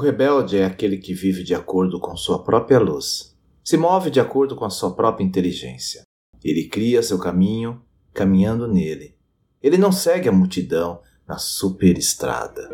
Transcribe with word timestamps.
rebelde 0.00 0.56
é 0.56 0.64
aquele 0.64 0.96
que 0.96 1.14
vive 1.14 1.44
de 1.44 1.54
acordo 1.54 2.00
com 2.00 2.16
sua 2.16 2.42
própria 2.42 2.80
luz, 2.80 3.36
se 3.62 3.76
move 3.76 4.10
de 4.10 4.18
acordo 4.18 4.56
com 4.56 4.64
a 4.64 4.70
sua 4.70 4.94
própria 4.94 5.24
inteligência. 5.24 6.02
Ele 6.42 6.68
cria 6.68 7.02
seu 7.02 7.18
caminho 7.18 7.80
caminhando 8.12 8.66
nele. 8.66 9.14
Ele 9.62 9.78
não 9.78 9.92
segue 9.92 10.28
a 10.28 10.32
multidão 10.32 11.00
na 11.28 11.38
superestrada. 11.38 12.68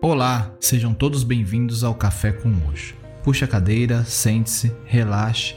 Olá, 0.00 0.56
sejam 0.60 0.94
todos 0.94 1.24
bem-vindos 1.24 1.84
ao 1.84 1.94
Café 1.94 2.32
com 2.32 2.48
Hoje. 2.70 2.96
Puxe 3.22 3.44
a 3.44 3.48
cadeira, 3.48 4.04
sente-se, 4.04 4.74
relaxe, 4.84 5.56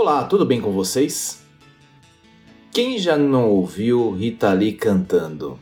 Olá, 0.00 0.22
tudo 0.22 0.46
bem 0.46 0.60
com 0.60 0.70
vocês? 0.70 1.40
Quem 2.70 3.00
já 3.00 3.18
não 3.18 3.48
ouviu 3.48 4.12
Rita 4.12 4.52
Lee 4.52 4.70
cantando? 4.70 5.58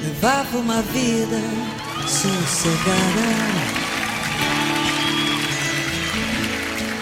Levava 0.00 0.58
uma 0.58 0.80
vida 0.80 1.40
sossegada. 2.06 3.26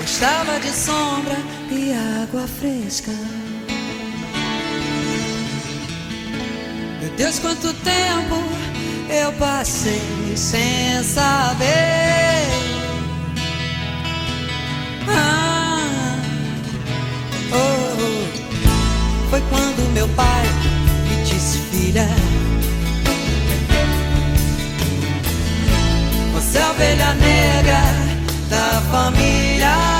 Gostava 0.00 0.58
de 0.60 0.70
sombra 0.70 1.36
e 1.70 1.92
água 2.22 2.46
fresca. 2.46 3.12
Meu 7.02 7.10
Deus, 7.18 7.38
quanto 7.38 7.70
tempo 7.74 8.36
eu 9.10 9.30
passei 9.34 10.00
sem 10.34 11.04
saber. 11.04 12.09
Meu 20.00 20.08
pai 20.16 20.46
me 21.10 21.24
disse, 21.24 21.58
filha. 21.70 22.08
Você 26.32 26.56
é 26.56 26.62
a 26.62 26.70
ovelha 26.70 27.12
negra 27.12 27.82
da 28.48 28.80
família. 28.90 29.99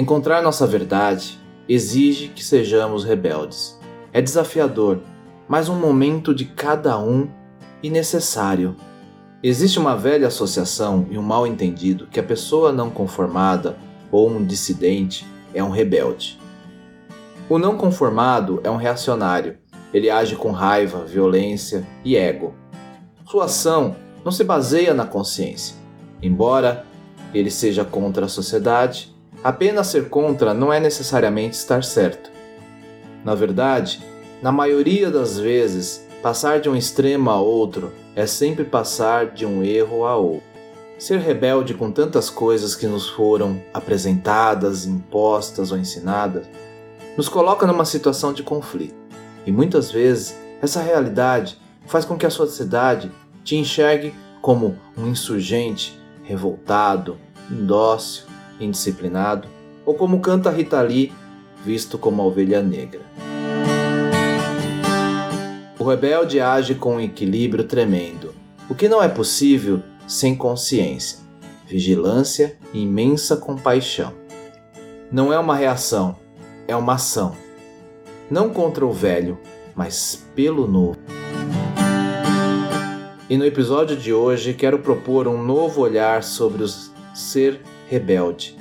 Encontrar 0.00 0.40
nossa 0.40 0.66
verdade 0.66 1.38
exige 1.68 2.28
que 2.28 2.42
sejamos 2.42 3.04
rebeldes. 3.04 3.78
É 4.14 4.22
desafiador, 4.22 5.00
mas 5.46 5.68
um 5.68 5.78
momento 5.78 6.34
de 6.34 6.46
cada 6.46 6.98
um 6.98 7.28
e 7.82 7.90
necessário. 7.90 8.74
Existe 9.42 9.78
uma 9.78 9.94
velha 9.94 10.28
associação 10.28 11.06
e 11.10 11.18
um 11.18 11.22
mal 11.22 11.46
entendido 11.46 12.06
que 12.06 12.18
a 12.18 12.22
pessoa 12.22 12.72
não 12.72 12.88
conformada 12.88 13.76
ou 14.10 14.30
um 14.30 14.42
dissidente 14.42 15.26
é 15.52 15.62
um 15.62 15.68
rebelde. 15.68 16.40
O 17.46 17.58
não 17.58 17.76
conformado 17.76 18.58
é 18.64 18.70
um 18.70 18.76
reacionário. 18.76 19.58
Ele 19.92 20.08
age 20.08 20.34
com 20.34 20.50
raiva, 20.50 21.04
violência 21.04 21.86
e 22.02 22.16
ego. 22.16 22.54
Sua 23.26 23.44
ação 23.44 23.96
não 24.24 24.32
se 24.32 24.44
baseia 24.44 24.94
na 24.94 25.04
consciência. 25.04 25.76
Embora 26.22 26.86
ele 27.34 27.50
seja 27.50 27.84
contra 27.84 28.24
a 28.24 28.30
sociedade, 28.30 29.14
apenas 29.42 29.88
ser 29.88 30.08
contra 30.08 30.52
não 30.54 30.72
é 30.72 30.78
necessariamente 30.78 31.56
estar 31.56 31.82
certo. 31.82 32.30
Na 33.24 33.34
verdade, 33.34 34.02
na 34.42 34.50
maioria 34.50 35.10
das 35.10 35.38
vezes, 35.38 36.06
passar 36.22 36.60
de 36.60 36.68
um 36.68 36.76
extremo 36.76 37.30
a 37.30 37.40
outro 37.40 37.92
é 38.14 38.26
sempre 38.26 38.64
passar 38.64 39.26
de 39.26 39.44
um 39.44 39.62
erro 39.62 40.04
a 40.06 40.16
outro. 40.16 40.48
Ser 40.98 41.18
rebelde 41.18 41.72
com 41.72 41.90
tantas 41.90 42.28
coisas 42.28 42.74
que 42.74 42.86
nos 42.86 43.08
foram 43.08 43.62
apresentadas, 43.72 44.84
impostas 44.84 45.72
ou 45.72 45.78
ensinadas, 45.78 46.46
nos 47.16 47.28
coloca 47.28 47.66
numa 47.66 47.84
situação 47.84 48.32
de 48.32 48.42
conflito. 48.42 48.94
E 49.46 49.52
muitas 49.52 49.90
vezes, 49.90 50.36
essa 50.60 50.82
realidade 50.82 51.58
faz 51.86 52.04
com 52.04 52.16
que 52.16 52.26
a 52.26 52.30
sociedade 52.30 53.10
te 53.42 53.56
enxergue 53.56 54.14
como 54.42 54.76
um 54.96 55.08
insurgente, 55.08 55.98
revoltado, 56.22 57.18
indócil, 57.50 58.29
indisciplinado, 58.60 59.48
ou 59.84 59.94
como 59.94 60.20
canta 60.20 60.50
Rita 60.50 60.80
Lee, 60.82 61.12
visto 61.64 61.98
como 61.98 62.22
a 62.22 62.24
ovelha 62.24 62.62
negra. 62.62 63.00
O 65.78 65.84
rebelde 65.84 66.40
age 66.40 66.74
com 66.74 66.96
um 66.96 67.00
equilíbrio 67.00 67.64
tremendo, 67.64 68.34
o 68.68 68.74
que 68.74 68.88
não 68.88 69.02
é 69.02 69.08
possível 69.08 69.82
sem 70.06 70.36
consciência, 70.36 71.20
vigilância 71.66 72.58
e 72.74 72.82
imensa 72.82 73.36
compaixão. 73.36 74.12
Não 75.10 75.32
é 75.32 75.38
uma 75.38 75.56
reação, 75.56 76.16
é 76.68 76.76
uma 76.76 76.94
ação. 76.94 77.34
Não 78.30 78.50
contra 78.50 78.84
o 78.84 78.92
velho, 78.92 79.38
mas 79.74 80.24
pelo 80.34 80.66
novo. 80.66 80.98
E 83.28 83.36
no 83.36 83.44
episódio 83.44 83.96
de 83.96 84.12
hoje 84.12 84.52
quero 84.52 84.80
propor 84.80 85.28
um 85.28 85.40
novo 85.42 85.80
olhar 85.80 86.22
sobre 86.22 86.64
o 86.64 86.68
ser 87.14 87.60
rebelde. 87.90 88.56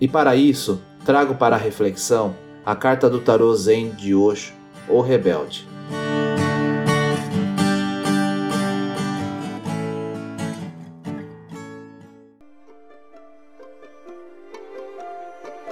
E 0.00 0.06
para 0.06 0.36
isso, 0.36 0.80
trago 1.04 1.34
para 1.34 1.56
a 1.56 1.58
reflexão 1.58 2.36
a 2.64 2.76
carta 2.76 3.10
do 3.10 3.20
tarô 3.20 3.52
Zen 3.56 3.90
de 3.90 4.14
Osho, 4.14 4.54
o 4.88 5.00
rebelde. 5.00 5.66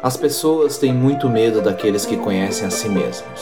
As 0.02 0.16
pessoas 0.16 0.76
têm 0.76 0.92
muito 0.92 1.28
medo 1.28 1.62
daqueles 1.62 2.04
que 2.04 2.16
conhecem 2.16 2.66
a 2.66 2.70
si 2.70 2.88
mesmos. 2.88 3.40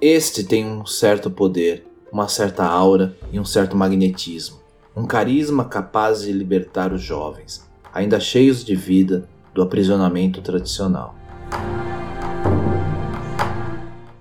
Este 0.00 0.44
tem 0.44 0.64
um 0.64 0.86
certo 0.86 1.28
poder, 1.28 1.84
uma 2.12 2.28
certa 2.28 2.64
aura 2.64 3.16
e 3.32 3.40
um 3.40 3.44
certo 3.44 3.76
magnetismo, 3.76 4.60
um 4.98 5.06
carisma 5.06 5.64
capaz 5.64 6.22
de 6.22 6.32
libertar 6.32 6.92
os 6.92 7.00
jovens, 7.00 7.64
ainda 7.94 8.18
cheios 8.18 8.64
de 8.64 8.74
vida, 8.74 9.28
do 9.54 9.62
aprisionamento 9.62 10.42
tradicional. 10.42 11.14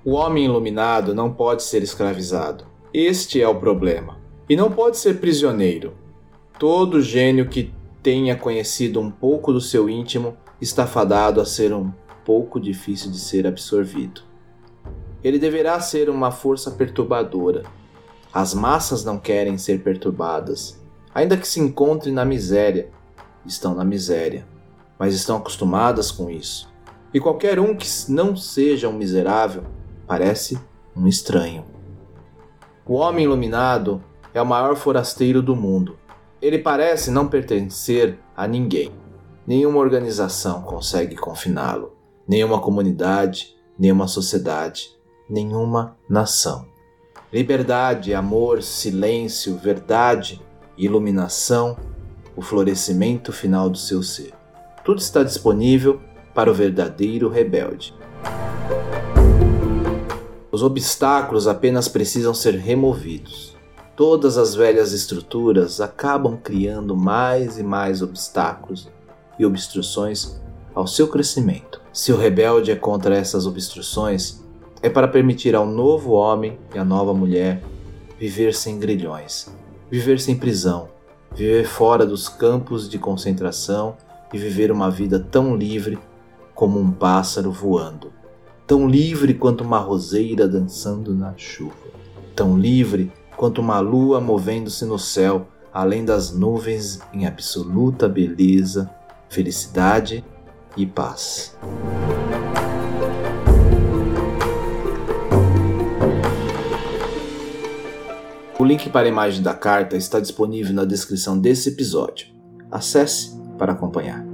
O 0.05 0.11
homem 0.11 0.45
iluminado 0.45 1.15
não 1.15 1.33
pode 1.33 1.63
ser 1.63 1.81
escravizado. 1.81 2.63
Este 2.93 3.41
é 3.41 3.47
o 3.47 3.55
problema. 3.55 4.19
E 4.47 4.55
não 4.55 4.71
pode 4.71 4.97
ser 4.97 5.19
prisioneiro. 5.19 5.95
Todo 6.59 7.01
gênio 7.01 7.49
que 7.49 7.73
tenha 8.03 8.35
conhecido 8.35 9.01
um 9.01 9.09
pouco 9.09 9.51
do 9.51 9.59
seu 9.59 9.89
íntimo 9.89 10.37
está 10.61 10.85
fadado 10.85 11.41
a 11.41 11.45
ser 11.45 11.73
um 11.73 11.91
pouco 12.23 12.59
difícil 12.59 13.09
de 13.09 13.17
ser 13.17 13.47
absorvido. 13.47 14.21
Ele 15.23 15.39
deverá 15.39 15.79
ser 15.79 16.07
uma 16.07 16.29
força 16.29 16.69
perturbadora. 16.69 17.63
As 18.39 18.53
massas 18.53 19.03
não 19.03 19.17
querem 19.17 19.57
ser 19.57 19.81
perturbadas, 19.81 20.79
ainda 21.11 21.35
que 21.35 21.47
se 21.47 21.59
encontrem 21.59 22.13
na 22.13 22.23
miséria. 22.23 22.91
Estão 23.43 23.73
na 23.73 23.83
miséria, 23.83 24.47
mas 24.99 25.15
estão 25.15 25.37
acostumadas 25.37 26.11
com 26.11 26.29
isso. 26.29 26.71
E 27.11 27.19
qualquer 27.19 27.59
um 27.59 27.75
que 27.75 27.87
não 28.09 28.35
seja 28.35 28.87
um 28.87 28.93
miserável 28.93 29.63
parece 30.05 30.55
um 30.95 31.07
estranho. 31.07 31.65
O 32.85 32.93
homem 32.93 33.25
iluminado 33.25 34.03
é 34.35 34.39
o 34.39 34.45
maior 34.45 34.75
forasteiro 34.75 35.41
do 35.41 35.55
mundo. 35.55 35.97
Ele 36.39 36.59
parece 36.59 37.09
não 37.09 37.27
pertencer 37.27 38.19
a 38.35 38.47
ninguém. 38.47 38.91
Nenhuma 39.47 39.79
organização 39.79 40.61
consegue 40.61 41.15
confiná-lo, 41.15 41.97
nenhuma 42.27 42.61
comunidade, 42.61 43.57
nenhuma 43.79 44.07
sociedade, 44.07 44.95
nenhuma 45.27 45.97
nação. 46.07 46.76
Liberdade, 47.31 48.13
amor, 48.13 48.63
silêncio, 48.63 49.57
verdade, 49.57 50.41
iluminação, 50.77 51.77
o 52.37 52.41
florescimento 52.41 53.33
final 53.33 53.69
do 53.69 53.77
seu 53.77 54.01
ser. 54.01 54.31
Tudo 54.85 55.01
está 55.01 55.23
disponível 55.23 55.99
para 56.33 56.49
o 56.49 56.53
verdadeiro 56.53 57.27
rebelde. 57.27 57.93
Os 60.49 60.63
obstáculos 60.63 61.49
apenas 61.49 61.89
precisam 61.89 62.33
ser 62.33 62.55
removidos. 62.55 63.57
Todas 63.93 64.37
as 64.37 64.55
velhas 64.55 64.93
estruturas 64.93 65.81
acabam 65.81 66.37
criando 66.37 66.95
mais 66.95 67.57
e 67.59 67.63
mais 67.63 68.01
obstáculos 68.01 68.89
e 69.37 69.45
obstruções 69.45 70.39
ao 70.73 70.87
seu 70.87 71.09
crescimento. 71.09 71.81
Se 71.91 72.13
o 72.13 72.17
rebelde 72.17 72.71
é 72.71 72.75
contra 72.75 73.17
essas 73.17 73.45
obstruções, 73.45 74.46
é 74.81 74.89
para 74.89 75.07
permitir 75.07 75.55
ao 75.55 75.65
novo 75.65 76.11
homem 76.11 76.57
e 76.73 76.77
à 76.77 76.85
nova 76.85 77.13
mulher 77.13 77.63
viver 78.19 78.53
sem 78.53 78.79
grilhões, 78.79 79.47
viver 79.89 80.19
sem 80.19 80.35
prisão, 80.35 80.89
viver 81.35 81.65
fora 81.65 82.05
dos 82.05 82.27
campos 82.27 82.89
de 82.89 82.97
concentração 82.97 83.95
e 84.33 84.37
viver 84.37 84.71
uma 84.71 84.89
vida 84.89 85.19
tão 85.19 85.55
livre 85.55 85.97
como 86.53 86.79
um 86.79 86.91
pássaro 86.91 87.51
voando, 87.51 88.11
tão 88.65 88.87
livre 88.87 89.33
quanto 89.33 89.63
uma 89.63 89.79
roseira 89.79 90.47
dançando 90.47 91.13
na 91.13 91.33
chuva, 91.37 91.75
tão 92.35 92.57
livre 92.57 93.11
quanto 93.35 93.61
uma 93.61 93.79
lua 93.79 94.19
movendo-se 94.19 94.83
no 94.85 94.97
céu, 94.97 95.47
além 95.71 96.03
das 96.03 96.33
nuvens 96.33 96.99
em 97.13 97.27
absoluta 97.27 98.09
beleza, 98.09 98.89
felicidade 99.29 100.25
e 100.75 100.85
paz. 100.85 101.55
Link 108.67 108.89
para 108.89 109.07
a 109.07 109.09
imagem 109.09 109.41
da 109.41 109.53
carta 109.53 109.95
está 109.95 110.19
disponível 110.19 110.73
na 110.73 110.83
descrição 110.83 111.39
desse 111.39 111.69
episódio. 111.69 112.27
Acesse 112.69 113.39
para 113.57 113.71
acompanhar. 113.71 114.25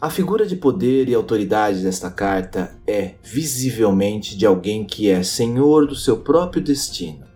A 0.00 0.10
figura 0.10 0.46
de 0.46 0.56
poder 0.56 1.08
e 1.08 1.14
autoridade 1.14 1.82
desta 1.82 2.10
carta 2.10 2.74
é 2.86 3.14
visivelmente 3.22 4.36
de 4.36 4.46
alguém 4.46 4.84
que 4.84 5.10
é 5.10 5.22
senhor 5.22 5.86
do 5.86 5.94
seu 5.94 6.18
próprio 6.18 6.62
destino. 6.62 7.26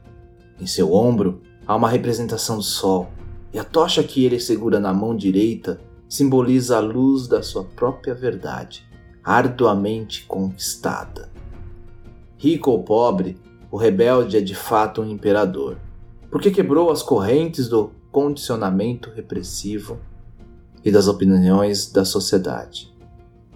Em 0.59 0.67
seu 0.67 0.93
ombro 0.95 1.43
há 1.67 1.77
uma 1.77 1.89
representação 1.89 2.57
do 2.57 2.63
sol, 2.63 3.11
e 3.53 3.59
a 3.59 3.65
tocha 3.65 4.03
que 4.03 4.25
ele 4.25 4.41
segura 4.41 4.81
na 4.81 4.93
mão 4.93 5.17
direita 5.17 5.81
simboliza 6.09 6.77
a 6.77 6.81
luz 6.81 7.27
da 7.27 7.43
sua 7.43 7.65
própria 7.65 8.15
verdade, 8.15 8.87
arduamente 9.23 10.25
conquistada. 10.27 11.38
Rico 12.39 12.71
ou 12.71 12.85
pobre, 12.85 13.37
o 13.69 13.77
rebelde 13.77 14.37
é 14.37 14.41
de 14.41 14.55
fato 14.55 15.03
um 15.03 15.11
imperador, 15.11 15.77
porque 16.31 16.53
quebrou 16.53 16.89
as 16.89 17.03
correntes 17.03 17.69
do 17.69 17.91
condicionamento 18.13 19.11
repressivo 19.11 19.99
e 20.85 20.93
das 20.93 21.09
opiniões 21.09 21.91
da 21.91 22.05
sociedade. 22.05 22.95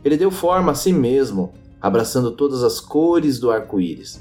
Ele 0.04 0.16
deu 0.16 0.32
forma 0.32 0.72
a 0.72 0.74
si 0.74 0.92
mesmo, 0.92 1.52
abraçando 1.80 2.32
todas 2.32 2.64
as 2.64 2.80
cores 2.80 3.38
do 3.38 3.52
arco-íris, 3.52 4.20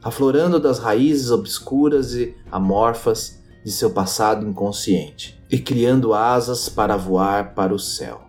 aflorando 0.00 0.60
das 0.60 0.78
raízes 0.78 1.32
obscuras 1.32 2.14
e 2.14 2.36
amorfas 2.50 3.42
de 3.64 3.72
seu 3.72 3.90
passado 3.90 4.46
inconsciente 4.46 5.42
e 5.50 5.58
criando 5.58 6.14
asas 6.14 6.68
para 6.68 6.96
voar 6.96 7.54
para 7.56 7.74
o 7.74 7.78
céu. 7.78 8.22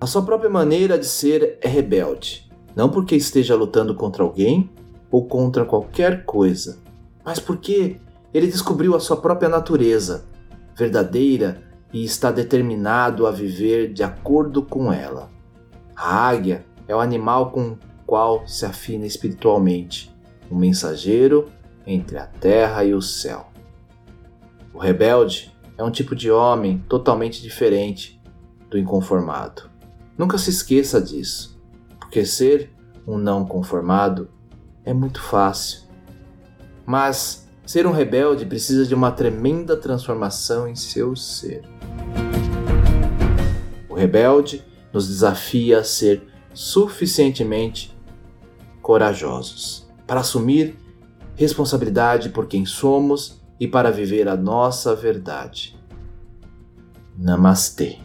A 0.00 0.06
sua 0.06 0.22
própria 0.22 0.48
maneira 0.48 0.98
de 0.98 1.06
ser 1.06 1.58
é 1.60 1.68
rebelde, 1.68 2.47
não 2.78 2.88
porque 2.88 3.16
esteja 3.16 3.56
lutando 3.56 3.92
contra 3.92 4.22
alguém 4.22 4.70
ou 5.10 5.26
contra 5.26 5.64
qualquer 5.64 6.24
coisa, 6.24 6.78
mas 7.24 7.40
porque 7.40 7.96
ele 8.32 8.46
descobriu 8.46 8.94
a 8.94 9.00
sua 9.00 9.16
própria 9.16 9.48
natureza, 9.48 10.24
verdadeira 10.76 11.60
e 11.92 12.04
está 12.04 12.30
determinado 12.30 13.26
a 13.26 13.32
viver 13.32 13.92
de 13.92 14.04
acordo 14.04 14.62
com 14.62 14.92
ela. 14.92 15.28
A 15.96 16.28
águia 16.28 16.64
é 16.86 16.94
o 16.94 17.00
animal 17.00 17.50
com 17.50 17.70
o 17.70 17.78
qual 18.06 18.46
se 18.46 18.64
afina 18.64 19.04
espiritualmente, 19.04 20.14
um 20.48 20.56
mensageiro 20.56 21.46
entre 21.84 22.16
a 22.16 22.26
terra 22.26 22.84
e 22.84 22.94
o 22.94 23.02
céu. 23.02 23.48
O 24.72 24.78
rebelde 24.78 25.52
é 25.76 25.82
um 25.82 25.90
tipo 25.90 26.14
de 26.14 26.30
homem 26.30 26.78
totalmente 26.88 27.42
diferente 27.42 28.20
do 28.70 28.78
inconformado. 28.78 29.68
Nunca 30.16 30.38
se 30.38 30.50
esqueça 30.50 31.02
disso, 31.02 31.57
porque 32.08 32.24
ser 32.24 32.72
um 33.06 33.18
não 33.18 33.44
conformado 33.44 34.28
é 34.84 34.92
muito 34.92 35.22
fácil. 35.22 35.82
Mas 36.84 37.48
Ser 37.68 37.86
um 37.86 37.92
rebelde 37.92 38.46
precisa 38.46 38.86
de 38.86 38.94
uma 38.94 39.10
tremenda 39.10 39.76
transformação 39.76 40.66
em 40.66 40.74
seu 40.74 41.14
ser. 41.14 41.60
O 43.90 43.94
rebelde 43.94 44.64
nos 44.90 45.06
desafia 45.06 45.80
a 45.80 45.84
ser 45.84 46.26
suficientemente 46.54 47.94
corajosos 48.80 49.86
para 50.06 50.20
assumir 50.20 50.78
responsabilidade 51.36 52.30
por 52.30 52.46
quem 52.46 52.64
somos 52.64 53.38
e 53.60 53.68
para 53.68 53.90
viver 53.90 54.28
a 54.28 54.34
nossa 54.34 54.96
verdade. 54.96 55.78
Namastê. 57.18 57.98